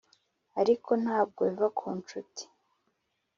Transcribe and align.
ariko 0.61 0.91
ntabwo 1.03 1.41
biva 1.49 1.67
ku 1.77 1.87
nshuti 1.99 2.43